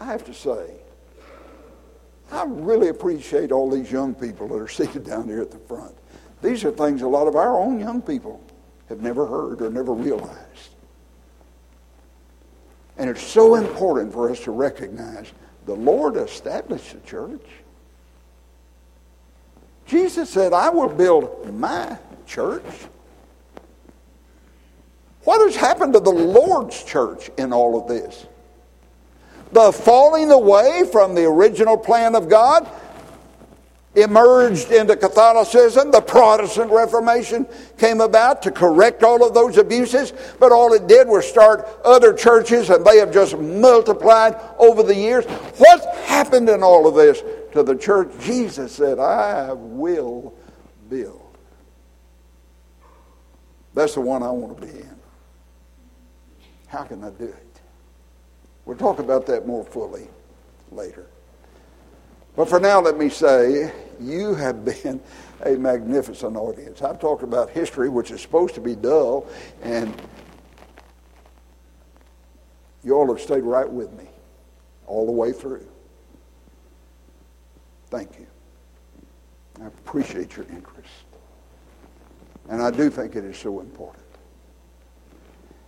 [0.00, 0.74] I have to say,
[2.30, 5.94] I really appreciate all these young people that are seated down here at the front.
[6.42, 8.42] These are things a lot of our own young people
[8.88, 10.70] have never heard or never realized.
[12.96, 15.32] And it's so important for us to recognize
[15.66, 17.46] the Lord established the church.
[19.86, 22.64] Jesus said, I will build my church.
[25.24, 28.26] What has happened to the Lord's church in all of this?
[29.52, 32.68] The falling away from the original plan of God
[34.02, 35.90] emerged into Catholicism.
[35.90, 37.46] The Protestant Reformation
[37.76, 42.12] came about to correct all of those abuses, but all it did was start other
[42.12, 45.24] churches, and they have just multiplied over the years.
[45.58, 47.22] What happened in all of this
[47.52, 48.10] to the church?
[48.20, 50.34] Jesus said, I will
[50.88, 51.36] build.
[53.74, 54.96] That's the one I want to be in.
[56.66, 57.60] How can I do it?
[58.64, 60.08] We'll talk about that more fully
[60.70, 61.06] later.
[62.36, 65.00] But for now, let me say, you have been
[65.44, 66.82] a magnificent audience.
[66.82, 69.26] I've talked about history, which is supposed to be dull,
[69.62, 69.94] and
[72.84, 74.06] you all have stayed right with me
[74.86, 75.66] all the way through.
[77.90, 78.26] Thank you.
[79.62, 80.88] I appreciate your interest.
[82.48, 84.04] And I do think it is so important.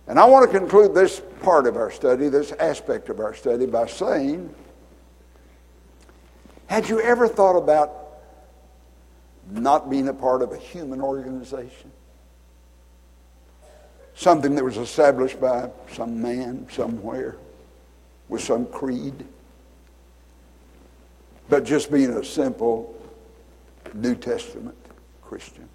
[0.07, 3.65] And I want to conclude this part of our study, this aspect of our study,
[3.65, 4.53] by saying
[6.67, 8.00] had you ever thought about
[9.49, 11.91] not being a part of a human organization?
[14.13, 17.37] Something that was established by some man somewhere
[18.29, 19.25] with some creed,
[21.49, 22.95] but just being a simple
[23.93, 24.77] New Testament
[25.21, 25.67] Christian.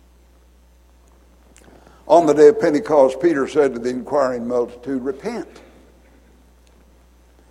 [2.06, 5.48] On the day of Pentecost, Peter said to the inquiring multitude, Repent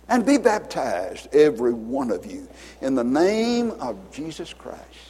[0.08, 2.48] and be baptized, every one of you,
[2.80, 5.05] in the name of Jesus Christ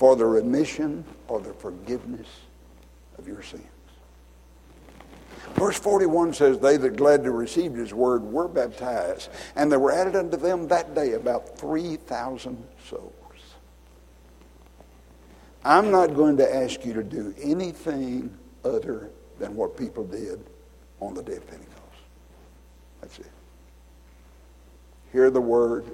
[0.00, 2.26] for the remission or the forgiveness
[3.18, 3.62] of your sins.
[5.56, 10.16] Verse 41 says, They that gladly received his word were baptized, and there were added
[10.16, 13.12] unto them that day about 3,000 souls.
[15.66, 18.34] I'm not going to ask you to do anything
[18.64, 20.40] other than what people did
[21.00, 21.76] on the day of Pentecost.
[23.02, 23.30] That's it.
[25.12, 25.84] Hear the word,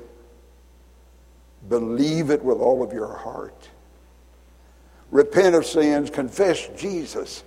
[1.69, 3.69] believe it with all of your heart,
[5.17, 7.43] repent of sins, confess Jesus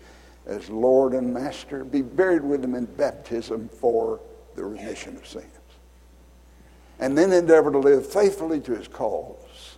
[0.47, 4.19] as Lord and Master, be buried with him in baptism for
[4.55, 5.45] the remission of sins.
[6.99, 9.77] And then endeavor to live faithfully to his cause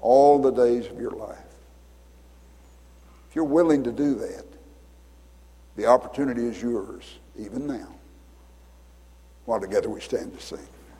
[0.00, 1.38] all the days of your life.
[3.28, 4.44] If you're willing to do that,
[5.76, 7.04] the opportunity is yours,
[7.38, 7.94] even now,
[9.44, 10.58] while together we stand to sing.